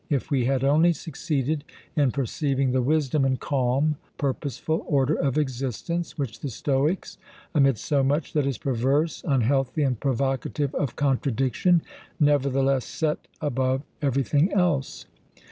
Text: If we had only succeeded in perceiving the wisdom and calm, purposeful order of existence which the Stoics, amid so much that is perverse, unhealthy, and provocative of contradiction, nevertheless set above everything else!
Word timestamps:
If 0.09 0.31
we 0.31 0.45
had 0.45 0.63
only 0.63 0.93
succeeded 0.93 1.63
in 1.95 2.09
perceiving 2.09 2.71
the 2.71 2.81
wisdom 2.81 3.23
and 3.23 3.39
calm, 3.39 3.97
purposeful 4.17 4.83
order 4.89 5.13
of 5.13 5.37
existence 5.37 6.17
which 6.17 6.39
the 6.39 6.49
Stoics, 6.49 7.19
amid 7.53 7.77
so 7.77 8.03
much 8.03 8.33
that 8.33 8.47
is 8.47 8.57
perverse, 8.57 9.23
unhealthy, 9.27 9.83
and 9.83 9.99
provocative 9.99 10.73
of 10.73 10.95
contradiction, 10.95 11.83
nevertheless 12.19 12.83
set 12.85 13.27
above 13.41 13.83
everything 14.01 14.51
else! 14.53 15.05